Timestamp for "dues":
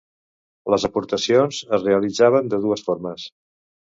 2.65-2.87